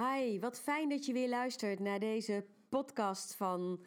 [0.00, 3.80] Hi, wat fijn dat je weer luistert naar deze podcast van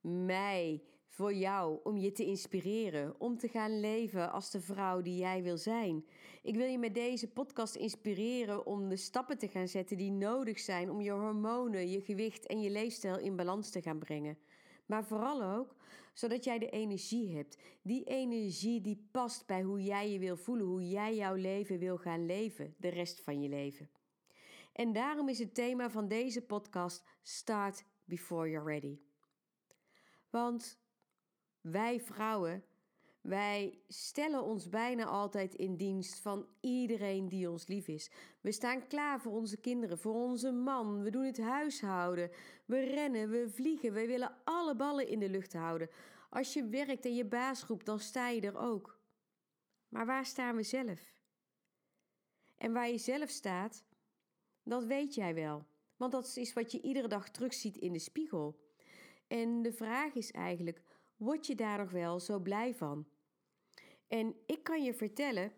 [0.00, 5.16] mij voor jou om je te inspireren, om te gaan leven als de vrouw die
[5.16, 6.04] jij wil zijn.
[6.42, 10.58] Ik wil je met deze podcast inspireren om de stappen te gaan zetten die nodig
[10.58, 14.38] zijn om je hormonen, je gewicht en je leefstijl in balans te gaan brengen.
[14.86, 15.76] Maar vooral ook
[16.12, 17.58] zodat jij de energie hebt.
[17.82, 21.96] Die energie die past bij hoe jij je wil voelen, hoe jij jouw leven wil
[21.96, 23.95] gaan leven, de rest van je leven.
[24.76, 28.98] En daarom is het thema van deze podcast Start Before You're Ready.
[30.30, 30.80] Want
[31.60, 32.64] wij vrouwen,
[33.20, 38.10] wij stellen ons bijna altijd in dienst van iedereen die ons lief is.
[38.40, 41.02] We staan klaar voor onze kinderen, voor onze man.
[41.02, 42.30] We doen het huishouden.
[42.66, 43.92] We rennen, we vliegen.
[43.92, 45.90] We willen alle ballen in de lucht houden.
[46.30, 49.00] Als je werkt en je baas roept, dan sta je er ook.
[49.88, 51.14] Maar waar staan we zelf?
[52.56, 53.85] En waar je zelf staat,
[54.66, 55.66] dat weet jij wel.
[55.96, 58.60] Want dat is wat je iedere dag terugziet in de spiegel.
[59.26, 60.82] En de vraag is eigenlijk:
[61.16, 63.06] word je daar nog wel zo blij van?
[64.08, 65.52] En ik kan je vertellen,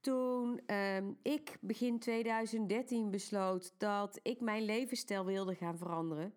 [0.00, 6.34] toen ehm, ik begin 2013 besloot dat ik mijn levensstijl wilde gaan veranderen,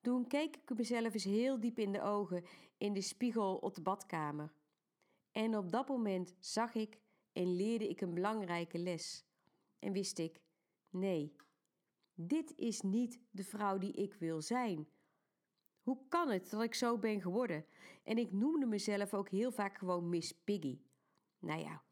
[0.00, 2.44] toen keek ik mezelf eens heel diep in de ogen
[2.78, 4.52] in de spiegel op de badkamer.
[5.32, 6.98] En op dat moment zag ik
[7.32, 9.24] en leerde ik een belangrijke les.
[9.78, 10.40] En wist ik,
[10.94, 11.36] nee,
[12.14, 14.88] dit is niet de vrouw die ik wil zijn.
[15.82, 17.66] Hoe kan het dat ik zo ben geworden?
[18.02, 20.80] En ik noemde mezelf ook heel vaak gewoon Miss Piggy.
[21.38, 21.82] Nou ja,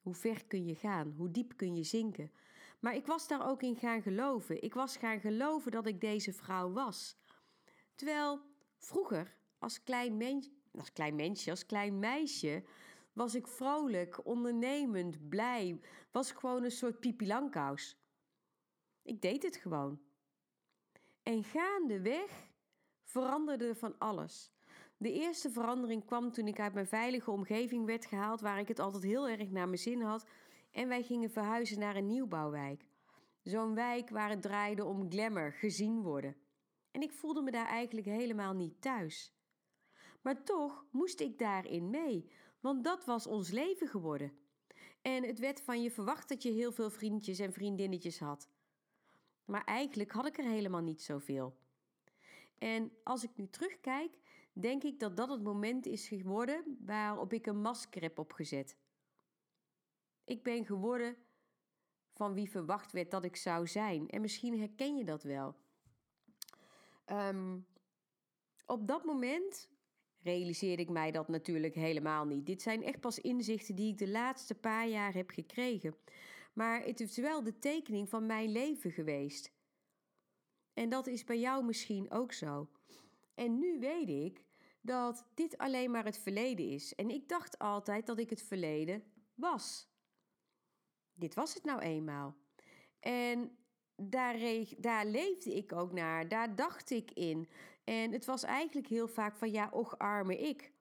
[0.00, 1.14] hoe ver kun je gaan?
[1.16, 2.32] Hoe diep kun je zinken?
[2.80, 4.62] Maar ik was daar ook in gaan geloven.
[4.62, 7.18] Ik was gaan geloven dat ik deze vrouw was.
[7.94, 8.40] Terwijl
[8.76, 12.64] vroeger, als klein, mens, als klein mensje, als klein meisje,
[13.12, 15.80] was ik vrolijk, ondernemend, blij.
[16.10, 17.97] Was gewoon een soort Pipi Langkous.
[19.08, 20.00] Ik deed het gewoon.
[21.22, 22.48] En gaandeweg
[23.02, 24.52] veranderde van alles.
[24.96, 28.78] De eerste verandering kwam toen ik uit mijn veilige omgeving werd gehaald, waar ik het
[28.78, 30.26] altijd heel erg naar mijn zin had.
[30.70, 32.84] En wij gingen verhuizen naar een nieuwbouwwijk.
[33.42, 36.36] Zo'n wijk waar het draaide om glamour, gezien worden.
[36.90, 39.32] En ik voelde me daar eigenlijk helemaal niet thuis.
[40.22, 42.30] Maar toch moest ik daarin mee,
[42.60, 44.32] want dat was ons leven geworden.
[45.02, 48.48] En het werd van je verwacht dat je heel veel vriendjes en vriendinnetjes had.
[49.48, 51.56] Maar eigenlijk had ik er helemaal niet zoveel.
[52.58, 54.18] En als ik nu terugkijk,
[54.52, 58.76] denk ik dat dat het moment is geworden waarop ik een masker heb opgezet.
[60.24, 61.16] Ik ben geworden
[62.12, 64.08] van wie verwacht werd dat ik zou zijn.
[64.08, 65.56] En misschien herken je dat wel.
[67.06, 67.66] Um,
[68.66, 69.68] op dat moment
[70.22, 72.46] realiseerde ik mij dat natuurlijk helemaal niet.
[72.46, 75.96] Dit zijn echt pas inzichten die ik de laatste paar jaar heb gekregen.
[76.58, 79.52] Maar het is wel de tekening van mijn leven geweest.
[80.72, 82.68] En dat is bij jou misschien ook zo.
[83.34, 84.44] En nu weet ik
[84.80, 86.94] dat dit alleen maar het verleden is.
[86.94, 89.02] En ik dacht altijd dat ik het verleden
[89.34, 89.88] was.
[91.12, 92.36] Dit was het nou eenmaal.
[93.00, 93.58] En
[93.96, 94.38] daar,
[94.78, 97.48] daar leefde ik ook naar, daar dacht ik in.
[97.84, 100.72] En het was eigenlijk heel vaak van ja, och arme ik.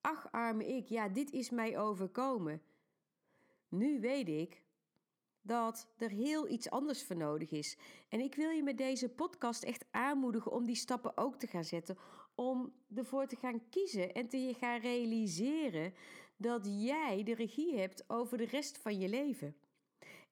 [0.00, 2.62] Ach arme ik, ja, dit is mij overkomen.
[3.68, 4.66] Nu weet ik
[5.42, 7.76] dat er heel iets anders voor nodig is.
[8.08, 11.64] En ik wil je met deze podcast echt aanmoedigen om die stappen ook te gaan
[11.64, 11.98] zetten.
[12.34, 15.94] Om ervoor te gaan kiezen en te gaan realiseren
[16.36, 19.56] dat jij de regie hebt over de rest van je leven.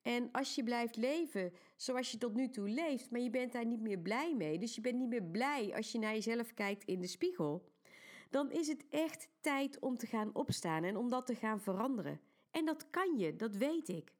[0.03, 3.67] En als je blijft leven zoals je tot nu toe leeft, maar je bent daar
[3.67, 6.85] niet meer blij mee, dus je bent niet meer blij als je naar jezelf kijkt
[6.85, 7.73] in de spiegel,
[8.31, 12.21] dan is het echt tijd om te gaan opstaan en om dat te gaan veranderen.
[12.51, 14.16] En dat kan je, dat weet ik.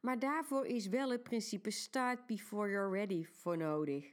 [0.00, 4.12] Maar daarvoor is wel het principe start before you're ready voor nodig.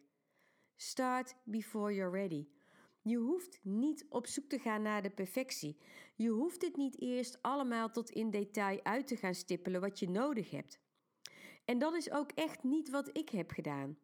[0.76, 2.48] Start before you're ready.
[3.02, 5.78] Je hoeft niet op zoek te gaan naar de perfectie.
[6.16, 10.10] Je hoeft het niet eerst allemaal tot in detail uit te gaan stippelen wat je
[10.10, 10.80] nodig hebt.
[11.66, 13.98] En dat is ook echt niet wat ik heb gedaan.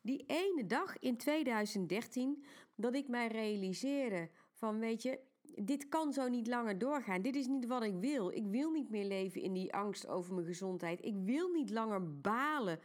[0.00, 2.44] Die ene dag in 2013
[2.74, 5.20] dat ik mij realiseerde van weet je,
[5.54, 7.22] dit kan zo niet langer doorgaan.
[7.22, 8.30] Dit is niet wat ik wil.
[8.30, 11.04] Ik wil niet meer leven in die angst over mijn gezondheid.
[11.04, 12.80] Ik wil niet langer balen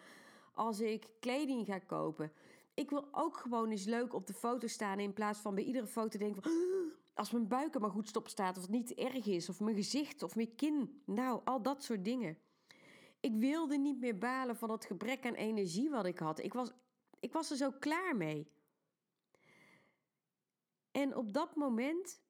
[0.53, 2.31] als ik kleding ga kopen.
[2.73, 5.87] Ik wil ook gewoon eens leuk op de foto staan in plaats van bij iedere
[5.87, 6.51] foto denken van...
[7.13, 9.75] Als mijn buik er maar goed stop staat of het niet erg is of mijn
[9.75, 11.01] gezicht of mijn kin.
[11.05, 12.37] Nou, al dat soort dingen.
[13.19, 16.39] Ik wilde niet meer balen van het gebrek aan energie wat ik had.
[16.39, 16.71] Ik was,
[17.19, 18.47] ik was er zo klaar mee.
[20.91, 22.21] En op dat moment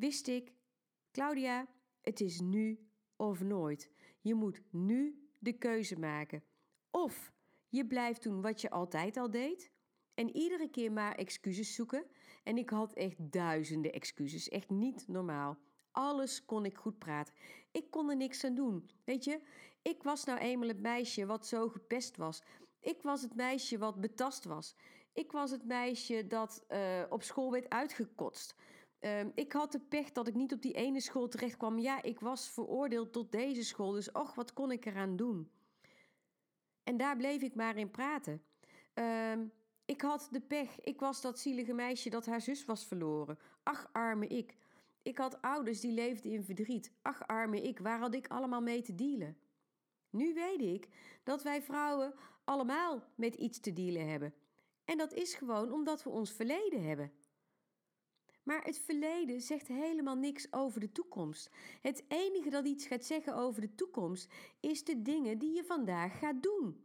[0.00, 0.52] wist ik,
[1.12, 1.66] Claudia,
[2.00, 3.90] het is nu of nooit.
[4.20, 6.42] Je moet nu de keuze maken.
[6.90, 7.32] Of
[7.68, 9.72] je blijft doen wat je altijd al deed
[10.14, 12.06] en iedere keer maar excuses zoeken.
[12.44, 15.58] En ik had echt duizenden excuses, echt niet normaal.
[15.90, 17.34] Alles kon ik goed praten.
[17.70, 18.90] Ik kon er niks aan doen.
[19.04, 19.40] Weet je,
[19.82, 22.42] ik was nou eenmaal het meisje wat zo gepest was.
[22.80, 24.74] Ik was het meisje wat betast was.
[25.12, 28.54] Ik was het meisje dat uh, op school werd uitgekotst.
[29.00, 31.78] Uh, ik had de pech dat ik niet op die ene school terecht kwam.
[31.78, 33.92] Ja, ik was veroordeeld tot deze school.
[33.92, 35.50] Dus och, wat kon ik eraan doen?
[36.84, 38.42] En daar bleef ik maar in praten.
[38.94, 39.32] Uh,
[39.84, 40.80] ik had de pech.
[40.80, 43.38] Ik was dat zielige meisje dat haar zus was verloren.
[43.62, 44.56] Ach, arme ik.
[45.02, 46.92] Ik had ouders die leefden in verdriet.
[47.02, 49.36] Ach, arme ik, waar had ik allemaal mee te dealen?
[50.10, 50.88] Nu weet ik
[51.22, 52.14] dat wij vrouwen
[52.44, 54.34] allemaal met iets te dealen hebben.
[54.84, 57.12] En dat is gewoon omdat we ons verleden hebben.
[58.50, 61.50] Maar het verleden zegt helemaal niks over de toekomst.
[61.80, 66.18] Het enige dat iets gaat zeggen over de toekomst is de dingen die je vandaag
[66.18, 66.84] gaat doen.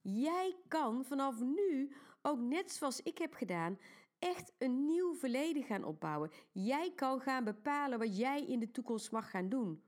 [0.00, 1.92] Jij kan vanaf nu,
[2.22, 3.78] ook net zoals ik heb gedaan,
[4.18, 6.30] echt een nieuw verleden gaan opbouwen.
[6.52, 9.82] Jij kan gaan bepalen wat jij in de toekomst mag gaan doen.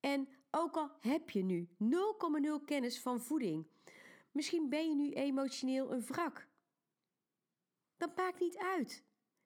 [0.00, 3.66] En ook al heb je nu 0,0 kennis van voeding,
[4.32, 6.48] misschien ben je nu emotioneel een wrak.
[7.96, 9.04] Dat maakt niet uit.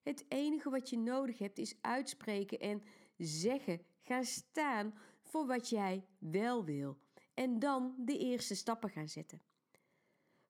[0.08, 2.82] Het enige wat je nodig hebt is uitspreken en
[3.16, 6.98] zeggen, gaan staan voor wat jij wel wil.
[7.34, 9.42] En dan de eerste stappen gaan zetten.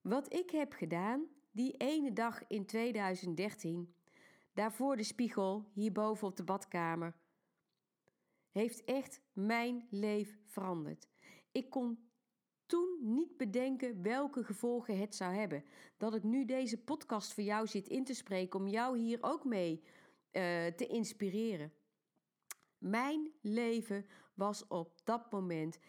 [0.01, 3.93] Wat ik heb gedaan die ene dag in 2013,
[4.53, 7.15] daarvoor de spiegel hierboven op de badkamer,
[8.51, 11.07] heeft echt mijn leven veranderd.
[11.51, 12.08] Ik kon
[12.69, 15.63] toen niet bedenken welke gevolgen het zou hebben.
[15.97, 19.45] Dat ik nu deze podcast voor jou zit in te spreken om jou hier ook
[19.45, 19.81] mee uh,
[20.65, 21.73] te inspireren.
[22.77, 25.79] Mijn leven was op dat moment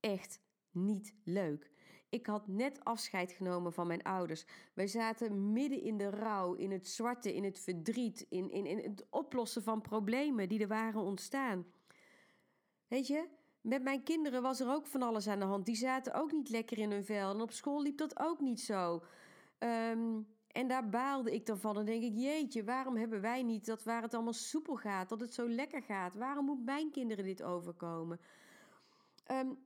[0.00, 0.40] echt
[0.70, 1.70] niet leuk.
[2.08, 4.44] Ik had net afscheid genomen van mijn ouders.
[4.74, 8.78] Wij zaten midden in de rouw, in het zwarte, in het verdriet, in, in, in
[8.78, 11.66] het oplossen van problemen die er waren ontstaan.
[12.86, 13.28] Weet je,
[13.68, 15.66] met mijn kinderen was er ook van alles aan de hand.
[15.66, 17.30] Die zaten ook niet lekker in hun vel.
[17.30, 19.02] En op school liep dat ook niet zo.
[19.58, 21.78] Um, en daar baalde ik dan van.
[21.78, 25.20] En denk ik, jeetje, waarom hebben wij niet dat waar het allemaal soepel gaat, dat
[25.20, 26.14] het zo lekker gaat?
[26.14, 28.20] Waarom moet mijn kinderen dit overkomen?
[29.30, 29.58] Um,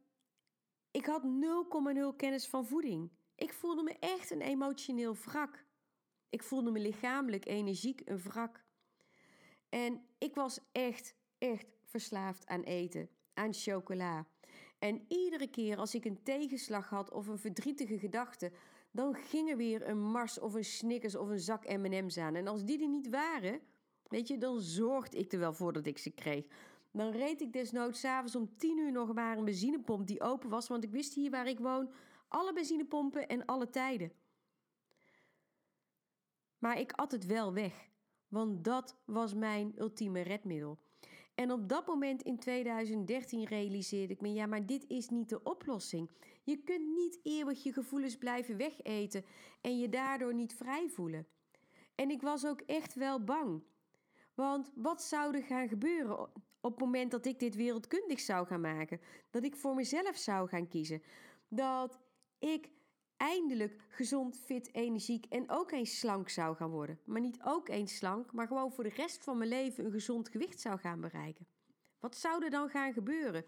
[0.90, 3.10] ik had 0,0 kennis van voeding.
[3.34, 5.64] Ik voelde me echt een emotioneel wrak.
[6.28, 8.64] Ik voelde me lichamelijk, energiek een wrak.
[9.68, 14.26] En ik was echt, echt verslaafd aan eten, aan chocola.
[14.78, 18.52] En iedere keer als ik een tegenslag had of een verdrietige gedachte,
[18.90, 22.34] dan ging er weer een Mars of een Snickers of een zak M&M's aan.
[22.34, 23.60] En als die er niet waren,
[24.08, 26.46] weet je, dan zorgde ik er wel voor dat ik ze kreeg.
[26.90, 30.68] Dan reed ik desnoods s'avonds om tien uur nog maar een benzinepomp die open was,
[30.68, 31.90] want ik wist hier waar ik woon
[32.28, 34.12] alle benzinepompen en alle tijden.
[36.58, 37.88] Maar ik at het wel weg,
[38.28, 40.78] want dat was mijn ultieme redmiddel.
[41.34, 45.42] En op dat moment in 2013 realiseerde ik me: ja, maar dit is niet de
[45.42, 46.10] oplossing.
[46.42, 49.24] Je kunt niet eeuwig je gevoelens blijven wegeten
[49.60, 51.26] en je daardoor niet vrij voelen.
[51.94, 53.62] En ik was ook echt wel bang.
[54.34, 56.18] Want wat zou er gaan gebeuren
[56.60, 59.00] op het moment dat ik dit wereldkundig zou gaan maken?
[59.30, 61.02] Dat ik voor mezelf zou gaan kiezen?
[61.48, 61.98] Dat
[62.38, 62.68] ik
[63.22, 67.00] eindelijk gezond, fit, energiek en ook eens slank zou gaan worden.
[67.04, 70.28] Maar niet ook eens slank, maar gewoon voor de rest van mijn leven een gezond
[70.28, 71.46] gewicht zou gaan bereiken.
[72.00, 73.44] Wat zou er dan gaan gebeuren?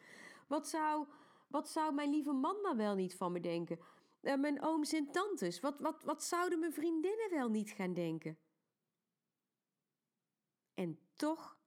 [0.48, 1.06] Wat zou,
[1.48, 3.78] wat zou mijn lieve man wel niet van me denken?
[4.22, 5.60] Uh, mijn ooms en tantes?
[5.60, 8.38] Wat, wat, wat zouden mijn vriendinnen wel niet gaan denken?
[10.74, 11.58] En toch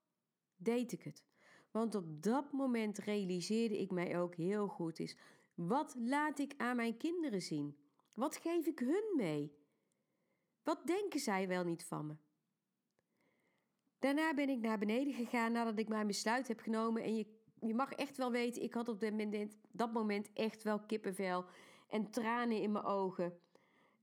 [0.55, 1.23] deed ik het.
[1.71, 5.17] Want op dat moment realiseerde ik mij ook heel goed is:
[5.53, 7.77] wat laat ik aan mijn kinderen zien?
[8.17, 9.57] Wat geef ik hun mee?
[10.63, 12.15] Wat denken zij wel niet van me?
[13.99, 17.03] Daarna ben ik naar beneden gegaan nadat ik mijn besluit heb genomen.
[17.03, 17.25] En je,
[17.59, 18.99] je mag echt wel weten, ik had op
[19.71, 21.45] dat moment, echt wel kippenvel
[21.89, 23.39] en tranen in mijn ogen.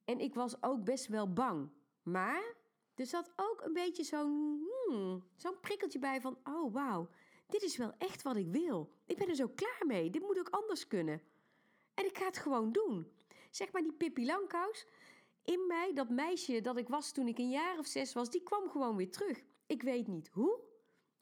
[0.05, 1.71] En ik was ook best wel bang.
[2.03, 2.55] Maar
[2.95, 7.09] er zat ook een beetje zo'n hmm, zo'n prikkeltje bij van: oh wauw,
[7.47, 8.95] dit is wel echt wat ik wil.
[9.05, 10.11] Ik ben er zo klaar mee.
[10.11, 11.23] Dit moet ook anders kunnen.
[11.95, 13.13] En ik ga het gewoon doen.
[13.55, 14.87] Zeg maar die Pippi Langkous.
[15.45, 18.43] In mij, dat meisje dat ik was toen ik een jaar of zes was, die
[18.43, 19.45] kwam gewoon weer terug.
[19.67, 20.61] Ik weet niet hoe,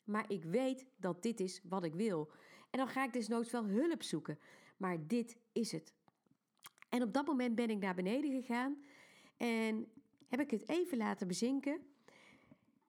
[0.05, 2.31] maar ik weet dat dit is wat ik wil.
[2.71, 4.39] En dan ga ik desnoods wel hulp zoeken.
[4.77, 5.95] Maar dit is het.
[6.89, 8.83] En op dat moment ben ik naar beneden gegaan
[9.37, 9.93] en
[10.29, 11.81] heb ik het even laten bezinken.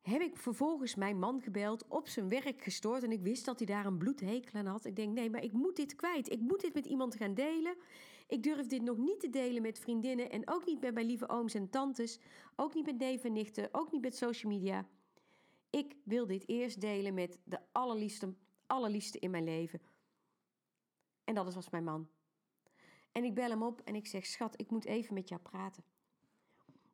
[0.01, 3.67] Heb ik vervolgens mijn man gebeld, op zijn werk gestoord en ik wist dat hij
[3.67, 4.85] daar een bloedhekel aan had.
[4.85, 6.31] Ik denk, nee, maar ik moet dit kwijt.
[6.31, 7.75] Ik moet dit met iemand gaan delen.
[8.27, 11.29] Ik durf dit nog niet te delen met vriendinnen en ook niet met mijn lieve
[11.29, 12.19] ooms en tantes,
[12.55, 14.87] ook niet met neven en nichten, ook niet met social media.
[15.69, 18.33] Ik wil dit eerst delen met de allerliefste,
[18.65, 19.81] allerliefste in mijn leven.
[21.23, 22.09] En dat was mijn man.
[23.11, 25.83] En ik bel hem op en ik zeg: Schat, ik moet even met jou praten.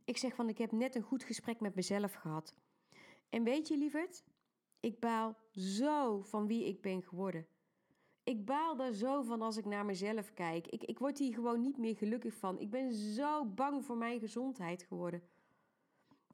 [0.06, 2.56] Ik zeg van: Ik heb net een goed gesprek met mezelf gehad.
[3.30, 4.24] En weet je, lieverd,
[4.80, 7.48] ik baal zo van wie ik ben geworden.
[8.30, 10.68] Ik baal daar zo van als ik naar mezelf kijk.
[10.68, 12.60] Ik, ik word hier gewoon niet meer gelukkig van.
[12.60, 15.24] Ik ben zo bang voor mijn gezondheid geworden.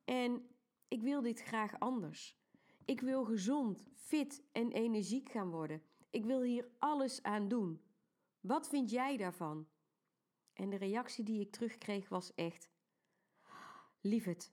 [0.05, 0.49] En
[0.87, 2.37] ik wil dit graag anders.
[2.85, 5.81] Ik wil gezond, fit en energiek gaan worden.
[6.09, 7.81] Ik wil hier alles aan doen.
[8.39, 9.67] Wat vind jij daarvan?
[10.53, 12.69] En de reactie die ik terugkreeg was echt:
[14.01, 14.51] Lieverd,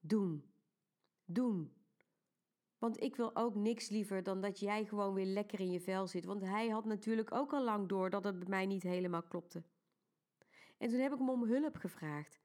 [0.00, 0.44] doen,
[1.24, 1.72] doen.
[2.84, 6.06] Want ik wil ook niks liever dan dat jij gewoon weer lekker in je vel
[6.06, 6.24] zit.
[6.24, 9.62] Want hij had natuurlijk ook al lang door dat het bij mij niet helemaal klopte.
[10.78, 12.40] En toen heb ik hem om hulp gevraagd.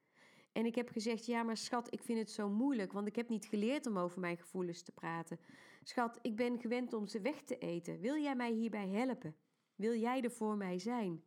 [0.52, 3.30] En ik heb gezegd: Ja, maar schat, ik vind het zo moeilijk, want ik heb
[3.30, 5.40] niet geleerd om over mijn gevoelens te praten.
[5.84, 8.00] Schat, ik ben gewend om ze weg te eten.
[8.00, 9.36] Wil jij mij hierbij helpen?
[9.76, 11.24] Wil jij er voor mij zijn?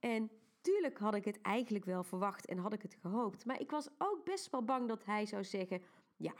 [0.00, 3.44] En tuurlijk had ik het eigenlijk wel verwacht en had ik het gehoopt.
[3.44, 5.82] Maar ik was ook best wel bang dat hij zou zeggen:
[6.16, 6.34] Ja,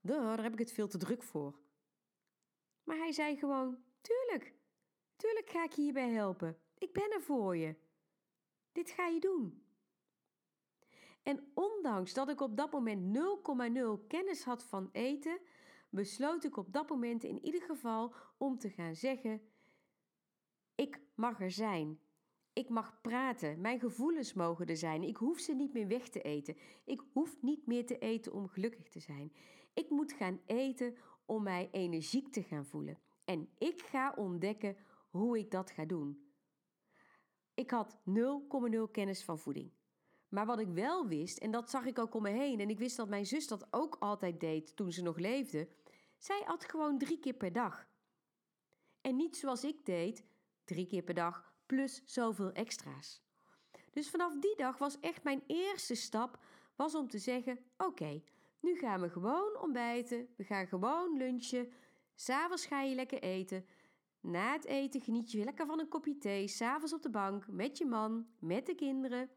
[0.00, 1.58] daar heb ik het veel te druk voor.
[2.84, 4.54] Maar hij zei gewoon: Tuurlijk,
[5.16, 6.58] tuurlijk ga ik je hierbij helpen.
[6.78, 7.74] Ik ben er voor je.
[8.72, 9.64] Dit ga je doen.
[11.22, 13.18] En ondanks dat ik op dat moment
[14.00, 15.40] 0,0 kennis had van eten,
[15.88, 19.42] besloot ik op dat moment in ieder geval om te gaan zeggen:
[20.74, 22.00] Ik mag er zijn.
[22.52, 23.60] Ik mag praten.
[23.60, 25.02] Mijn gevoelens mogen er zijn.
[25.02, 26.56] Ik hoef ze niet meer weg te eten.
[26.84, 29.32] Ik hoef niet meer te eten om gelukkig te zijn.
[29.74, 30.96] Ik moet gaan eten
[31.26, 32.98] om mij energiek te gaan voelen.
[33.24, 34.76] En ik ga ontdekken
[35.10, 36.32] hoe ik dat ga doen.
[37.54, 39.72] Ik had 0,0 kennis van voeding.
[40.28, 42.78] Maar wat ik wel wist, en dat zag ik ook om me heen, en ik
[42.78, 45.68] wist dat mijn zus dat ook altijd deed toen ze nog leefde,
[46.18, 47.88] zij at gewoon drie keer per dag.
[49.00, 50.24] En niet zoals ik deed,
[50.64, 53.22] drie keer per dag plus zoveel extra's.
[53.90, 56.38] Dus vanaf die dag was echt mijn eerste stap
[56.76, 58.22] was om te zeggen: oké,
[58.60, 61.72] nu gaan we gewoon ontbijten, we gaan gewoon lunchen,
[62.14, 63.64] s'avonds ga je lekker eten.
[64.20, 67.78] Na het eten geniet je lekker van een kopje thee, s'avonds op de bank met
[67.78, 69.30] je man, met de kinderen.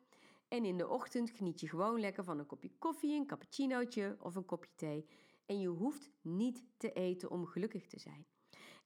[0.47, 4.35] En in de ochtend geniet je gewoon lekker van een kopje koffie, een cappuccinootje of
[4.35, 5.05] een kopje thee.
[5.45, 8.25] En je hoeft niet te eten om gelukkig te zijn.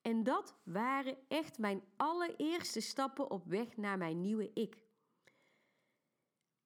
[0.01, 4.85] En dat waren echt mijn allereerste stappen op weg naar mijn nieuwe ik.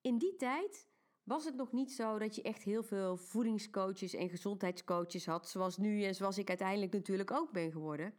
[0.02, 0.88] In die tijd
[1.32, 5.78] was het nog niet zo dat je echt heel veel voedingscoaches en gezondheidscoaches had, zoals
[5.78, 8.14] nu en zoals ik uiteindelijk natuurlijk ook ben geworden.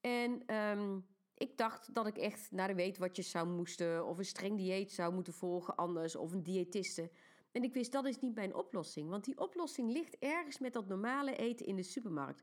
[0.00, 0.98] En ehm,
[1.34, 4.56] ik dacht dat ik echt naar de weet wat je zou moesten, of een streng
[4.56, 7.10] dieet zou moeten volgen anders, of een diëtiste.
[7.52, 10.88] En ik wist dat is niet mijn oplossing, want die oplossing ligt ergens met dat
[10.88, 12.42] normale eten in de supermarkt.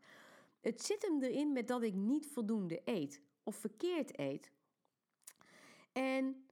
[0.61, 4.51] Het zit hem erin met dat ik niet voldoende eet of verkeerd eet.
[5.91, 6.44] En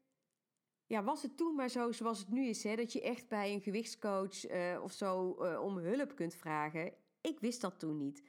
[0.88, 3.54] ja, was het toen maar zo zoals het nu is, hè, dat je echt bij
[3.54, 6.94] een gewichtscoach uh, of zo uh, om hulp kunt vragen?
[7.22, 8.24] Ik wist dat toen niet.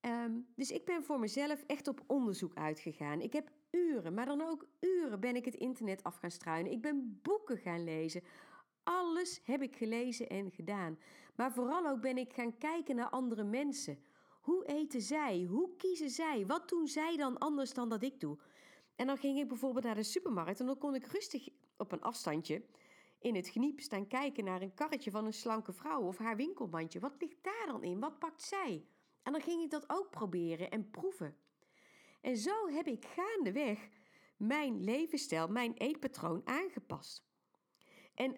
[0.00, 3.20] Um, dus ik ben voor mezelf echt op onderzoek uitgegaan.
[3.20, 6.72] Ik heb uren, maar dan ook uren ben ik het internet af gaan struinen.
[6.72, 8.22] Ik ben boeken gaan lezen.
[8.82, 10.98] Alles heb ik gelezen en gedaan.
[11.34, 13.98] Maar vooral ook ben ik gaan kijken naar andere mensen.
[14.40, 15.46] Hoe eten zij?
[15.48, 16.46] Hoe kiezen zij?
[16.46, 18.38] Wat doen zij dan anders dan dat ik doe?
[18.98, 22.02] En dan ging ik bijvoorbeeld naar de supermarkt en dan kon ik rustig op een
[22.02, 22.62] afstandje
[23.18, 27.00] in het geniep staan kijken naar een karretje van een slanke vrouw of haar winkelmandje.
[27.00, 28.00] Wat ligt daar dan in?
[28.00, 28.84] Wat pakt zij?
[29.22, 31.36] En dan ging ik dat ook proberen en proeven.
[32.20, 33.88] En zo heb ik gaandeweg
[34.36, 37.24] mijn levensstijl, mijn eetpatroon aangepast.
[38.14, 38.36] En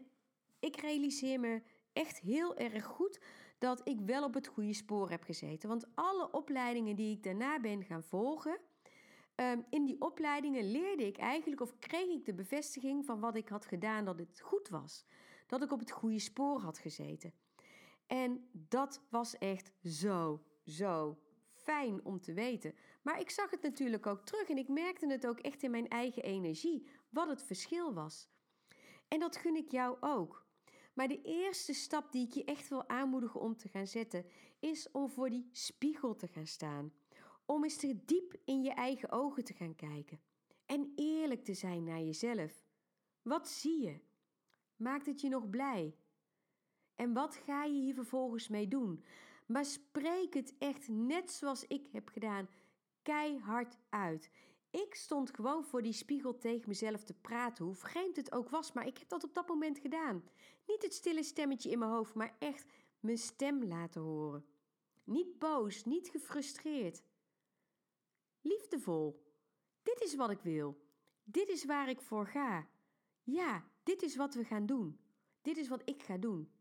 [0.59, 1.62] ik realiseer me
[1.93, 3.21] echt heel erg goed
[3.59, 5.69] dat ik wel op het goede spoor heb gezeten.
[5.69, 8.61] Want alle opleidingen die ik daarna ben gaan volgen,
[9.40, 13.49] um, in die opleidingen leerde ik eigenlijk of kreeg ik de bevestiging van wat ik
[13.49, 15.04] had gedaan dat het goed was.
[15.47, 17.32] Dat ik op het goede spoor had gezeten.
[18.06, 21.18] En dat was echt zo, zo
[21.52, 22.75] fijn om te weten.
[23.02, 25.88] Maar ik zag het natuurlijk ook terug en ik merkte het ook echt in mijn
[25.88, 28.28] eigen energie, wat het verschil was.
[29.09, 30.47] En dat gun ik jou ook.
[30.94, 34.25] Maar de eerste stap die ik je echt wil aanmoedigen om te gaan zetten,
[34.59, 36.92] is om voor die spiegel te gaan staan.
[37.50, 40.21] Om eens te diep in je eigen ogen te gaan kijken.
[40.66, 42.64] En eerlijk te zijn naar jezelf.
[43.23, 44.00] Wat zie je?
[44.76, 45.97] Maakt het je nog blij?
[46.95, 49.04] En wat ga je hier vervolgens mee doen?
[49.47, 52.49] Maar spreek het echt net zoals ik heb gedaan,
[53.02, 54.30] keihard uit.
[54.71, 58.73] Ik stond gewoon voor die spiegel tegen mezelf te praten, hoe vreemd het ook was,
[58.73, 60.25] maar ik heb dat op dat moment gedaan.
[60.66, 62.66] Niet het stille stemmetje in mijn hoofd, maar echt
[63.00, 64.45] mijn stem laten horen.
[65.04, 67.02] Niet boos, niet gefrustreerd.
[68.40, 69.25] Liefdevol.
[69.82, 70.80] Dit is wat ik wil.
[71.25, 72.68] Dit is waar ik voor ga.
[73.23, 75.00] Ja, dit is wat we gaan doen.
[75.42, 76.52] Dit is wat ik ga doen.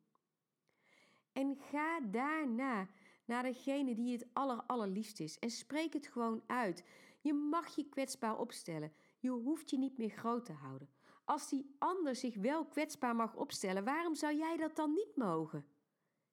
[1.34, 2.88] En ga daarna
[3.26, 6.84] naar degene die het aller, allerliefst is en spreek het gewoon uit.
[7.20, 8.94] Je mag je kwetsbaar opstellen.
[9.20, 10.90] Je hoeft je niet meer groot te houden.
[11.26, 15.66] Als die ander zich wel kwetsbaar mag opstellen, waarom zou jij dat dan niet mogen?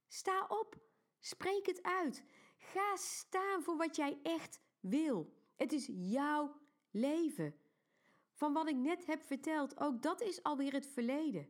[0.08, 0.76] Sta op,
[1.18, 2.24] spreek het uit.
[2.56, 5.32] Ga staan voor wat jij echt wil.
[5.56, 7.54] Het is jouw leven.
[8.32, 11.48] Van wat ik net heb verteld, ook dat is alweer het verleden.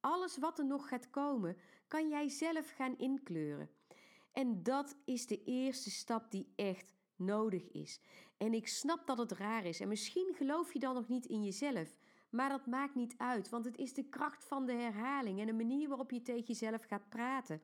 [0.00, 1.56] Alles wat er nog gaat komen,
[1.88, 3.70] kan jij zelf gaan inkleuren.
[4.32, 8.00] En dat is de eerste stap die echt nodig is.
[8.36, 11.44] En ik snap dat het raar is en misschien geloof je dan nog niet in
[11.44, 11.96] jezelf.
[12.30, 15.52] Maar dat maakt niet uit, want het is de kracht van de herhaling en de
[15.52, 17.62] manier waarop je tegen jezelf gaat praten.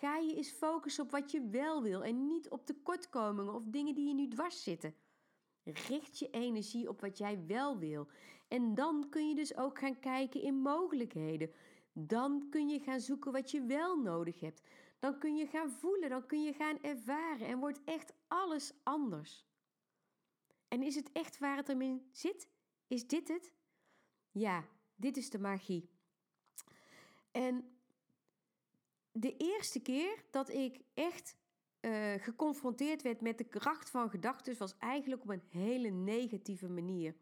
[0.00, 3.94] Ga je eens focussen op wat je wel wil en niet op tekortkomingen of dingen
[3.94, 4.94] die je nu dwars zitten.
[5.64, 8.08] Richt je energie op wat jij wel wil.
[8.48, 11.52] En dan kun je dus ook gaan kijken in mogelijkheden.
[11.92, 14.62] Dan kun je gaan zoeken wat je wel nodig hebt.
[14.98, 19.46] Dan kun je gaan voelen, dan kun je gaan ervaren en wordt echt alles anders.
[20.68, 22.48] En is het echt waar het erin zit?
[22.86, 23.52] Is dit het?
[24.30, 24.64] Ja,
[24.96, 25.90] dit is de magie.
[27.30, 27.79] En
[29.20, 31.36] de eerste keer dat ik echt
[31.80, 37.14] uh, geconfronteerd werd met de kracht van gedachten, was eigenlijk op een hele negatieve manier.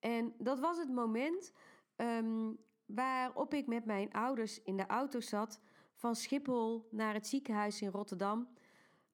[0.00, 1.52] En dat was het moment
[1.96, 5.60] um, waarop ik met mijn ouders in de auto zat
[5.94, 8.48] van Schiphol naar het ziekenhuis in Rotterdam,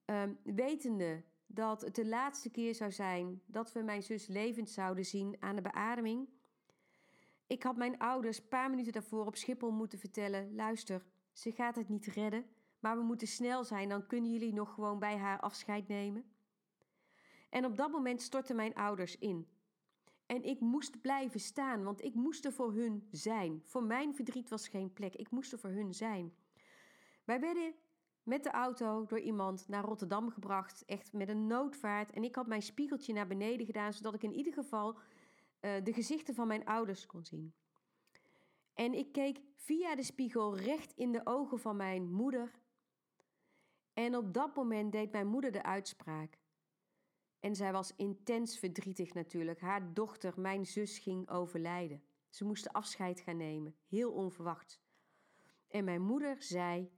[0.05, 5.05] um, wetende dat het de laatste keer zou zijn dat we mijn zus levend zouden
[5.05, 6.29] zien aan de beademing.
[7.47, 11.77] Ik had mijn ouders een paar minuten daarvoor op Schiphol moeten vertellen: luister, ze gaat
[11.77, 12.47] het niet redden,
[12.79, 16.25] maar we moeten snel zijn, dan kunnen jullie nog gewoon bij haar afscheid nemen.
[17.51, 19.49] En op dat moment stortten mijn ouders in.
[20.27, 23.63] En ik moest blijven staan, want ik moest er voor hun zijn.
[23.65, 26.35] Voor mijn verdriet was geen plek, ik moest er voor hun zijn.
[27.25, 27.75] Wij werden
[28.23, 32.11] met de auto door iemand naar Rotterdam gebracht, echt met een noodvaart.
[32.11, 35.93] En ik had mijn spiegeltje naar beneden gedaan, zodat ik in ieder geval uh, de
[35.93, 37.55] gezichten van mijn ouders kon zien.
[38.81, 42.61] En ik keek via de spiegel recht in de ogen van mijn moeder.
[43.93, 46.39] En op dat moment deed mijn moeder de uitspraak.
[47.41, 49.61] En zij was intens verdrietig natuurlijk.
[49.61, 52.03] Haar dochter, mijn zus, ging overlijden.
[52.29, 54.81] Ze moesten afscheid gaan nemen, heel onverwacht.
[55.69, 56.91] En mijn moeder zei: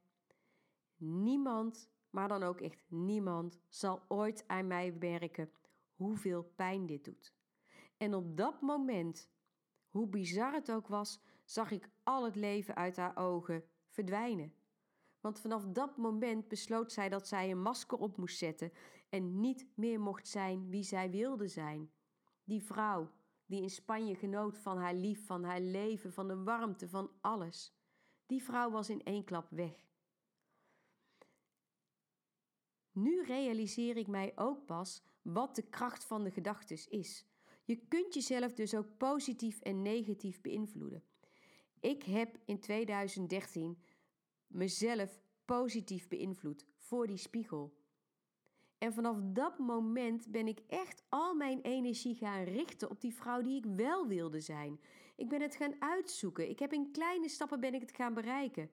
[0.96, 5.52] Niemand, maar dan ook echt niemand, zal ooit aan mij werken
[5.94, 7.34] hoeveel pijn dit doet.
[7.96, 9.30] En op dat moment,
[9.88, 11.20] hoe bizar het ook was,
[11.52, 14.54] zag ik al het leven uit haar ogen verdwijnen.
[15.20, 18.72] Want vanaf dat moment besloot zij dat zij een masker op moest zetten
[19.08, 21.90] en niet meer mocht zijn wie zij wilde zijn.
[22.44, 23.10] Die vrouw
[23.46, 27.74] die in Spanje genoot van haar lief, van haar leven, van de warmte, van alles.
[28.26, 29.90] Die vrouw was in één klap weg.
[32.92, 37.26] Nu realiseer ik mij ook pas wat de kracht van de gedachtes is.
[37.64, 41.04] Je kunt jezelf dus ook positief en negatief beïnvloeden.
[41.82, 43.78] Ik heb in 2013
[44.46, 47.76] mezelf positief beïnvloed voor die spiegel.
[48.78, 53.42] En vanaf dat moment ben ik echt al mijn energie gaan richten op die vrouw
[53.42, 54.80] die ik wel wilde zijn.
[55.16, 56.48] Ik ben het gaan uitzoeken.
[56.48, 58.70] Ik heb in kleine stappen ben ik het gaan bereiken.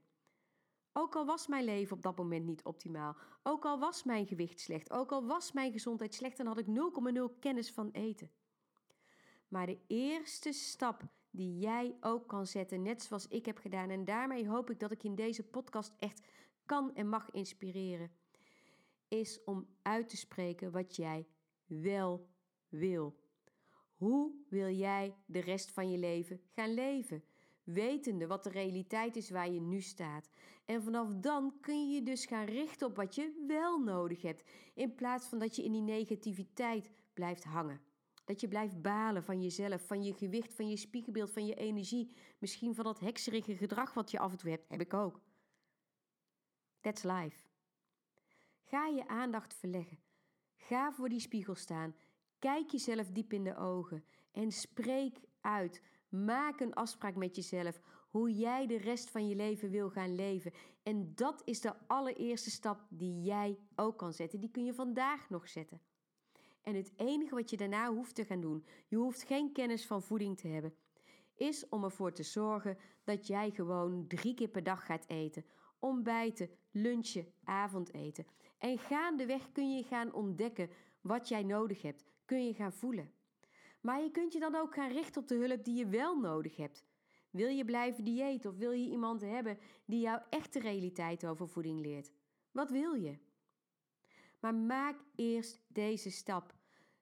[0.93, 3.17] Ook al was mijn leven op dat moment niet optimaal.
[3.43, 4.91] Ook al was mijn gewicht slecht.
[4.91, 8.31] Ook al was mijn gezondheid slecht en had ik 0,0 kennis van eten.
[9.47, 13.89] Maar de eerste stap die jij ook kan zetten, net zoals ik heb gedaan.
[13.89, 16.27] En daarmee hoop ik dat ik in deze podcast echt
[16.65, 18.11] kan en mag inspireren.
[19.07, 21.27] Is om uit te spreken wat jij
[21.65, 22.27] wel
[22.69, 23.19] wil.
[23.95, 27.23] Hoe wil jij de rest van je leven gaan leven?
[27.63, 30.29] Wetende wat de realiteit is waar je nu staat.
[30.65, 34.43] En vanaf dan kun je je dus gaan richten op wat je wel nodig hebt.
[34.73, 37.81] In plaats van dat je in die negativiteit blijft hangen.
[38.29, 42.11] Dat je blijft balen van jezelf, van je gewicht, van je spiegelbeeld, van je energie.
[42.37, 44.69] Misschien van dat hekserige gedrag wat je af en toe hebt.
[44.69, 45.21] Heb ik ook.
[46.81, 47.45] That's life.
[48.63, 49.99] Ga je aandacht verleggen.
[50.55, 51.95] Ga voor die spiegel staan.
[52.39, 55.81] Kijk jezelf diep in de ogen en spreek uit.
[56.09, 60.53] Maak een afspraak met jezelf hoe jij de rest van je leven wil gaan leven.
[60.83, 64.39] En dat is de allereerste stap die jij ook kan zetten.
[64.39, 65.81] Die kun je vandaag nog zetten.
[66.63, 70.01] En het enige wat je daarna hoeft te gaan doen, je hoeft geen kennis van
[70.01, 70.73] voeding te hebben,
[71.35, 75.45] is om ervoor te zorgen dat jij gewoon drie keer per dag gaat eten.
[75.79, 78.25] Ontbijten, lunchen, avondeten.
[78.57, 80.69] En gaandeweg kun je gaan ontdekken
[81.01, 82.05] wat jij nodig hebt.
[82.25, 83.11] Kun je gaan voelen.
[83.81, 86.55] Maar je kunt je dan ook gaan richten op de hulp die je wel nodig
[86.55, 86.85] hebt.
[87.29, 91.79] Wil je blijven diëten of wil je iemand hebben die jou echte realiteit over voeding
[91.79, 92.11] leert?
[92.51, 93.17] Wat wil je?
[94.39, 96.53] Maar maak eerst deze stap.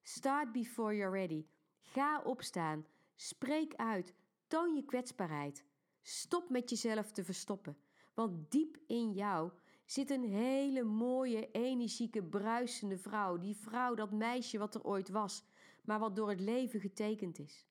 [0.02, 1.46] Start before you're ready.
[1.80, 2.86] Ga opstaan.
[3.16, 4.16] Spreek uit.
[4.48, 5.66] Toon je kwetsbaarheid.
[6.02, 7.78] Stop met jezelf te verstoppen.
[8.14, 9.52] Want diep in jou
[9.86, 13.38] zit een hele mooie, energieke, bruisende vrouw.
[13.38, 15.44] Die vrouw, dat meisje wat er ooit was,
[15.84, 17.68] maar wat door het leven getekend is.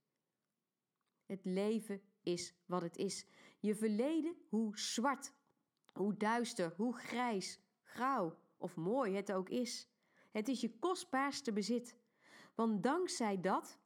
[1.26, 3.26] Het leven is wat het is.
[3.58, 5.32] Je verleden, hoe zwart,
[5.92, 9.88] hoe duister, hoe grijs, grauw of mooi het ook is.
[10.30, 11.96] Het is je kostbaarste bezit.
[12.54, 13.78] Want dankzij dat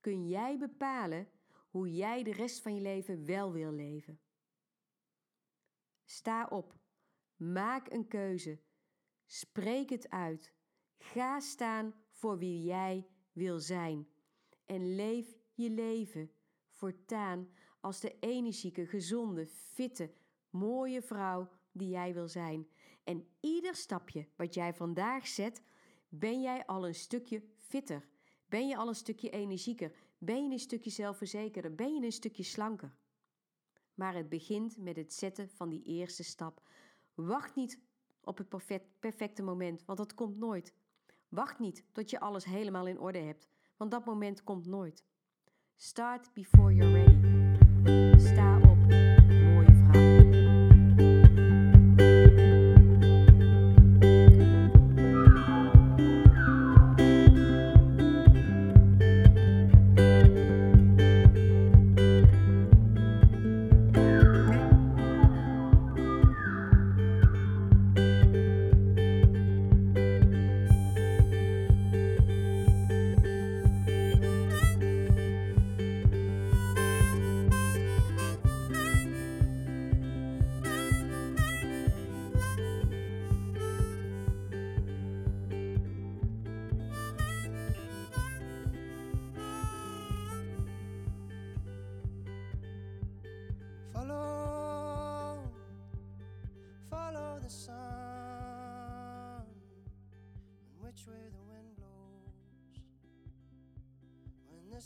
[0.00, 1.28] kun jij bepalen
[1.70, 4.20] hoe jij de rest van je leven wel wil leven.
[6.04, 6.78] Sta op,
[7.36, 8.60] maak een keuze,
[9.26, 10.54] spreek het uit,
[10.98, 14.08] ga staan voor wie jij wil zijn
[14.64, 16.30] en leef je leven
[16.70, 17.48] voortaan
[17.80, 20.12] als de energieke, gezonde, fitte,
[20.50, 22.68] mooie vrouw die jij wil zijn.
[23.08, 25.62] En ieder stapje wat jij vandaag zet,
[26.08, 28.08] ben jij al een stukje fitter.
[28.48, 29.92] Ben je al een stukje energieker?
[30.18, 31.74] Ben je een stukje zelfverzekerder?
[31.74, 32.94] Ben je een stukje slanker?
[33.94, 36.62] Maar het begint met het zetten van die eerste stap.
[37.14, 37.80] Wacht niet
[38.20, 38.48] op het
[38.98, 40.74] perfecte moment, want dat komt nooit.
[41.28, 45.04] Wacht niet tot je alles helemaal in orde hebt, want dat moment komt nooit.
[45.76, 48.18] Start before you're ready.
[48.18, 48.57] Sta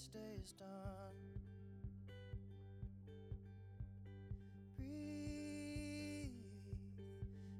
[0.03, 0.69] this day is done.
[4.77, 6.31] Breathe,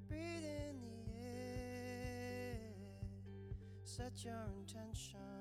[0.09, 2.59] breathe in the air.
[3.85, 5.32] Set your intention.